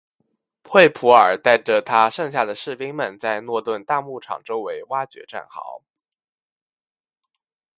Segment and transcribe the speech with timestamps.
[0.63, 5.83] 惠普尔带着他剩下的士兵们在诺顿大牧场周围挖掘战壕。